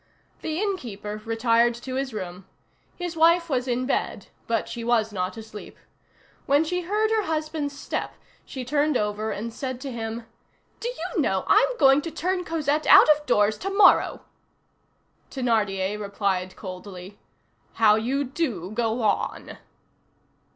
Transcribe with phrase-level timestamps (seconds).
[0.41, 2.47] The inn keeper retired to his room.
[2.95, 5.77] His wife was in bed, but she was not asleep.
[6.47, 10.25] When she heard her husband's step she turned over and said to him:—
[10.79, 14.25] "Do you know, I'm going to turn Cosette out of doors to morrow."
[15.29, 17.19] Thénardier replied coldly:—
[17.73, 19.59] "How you do go on!"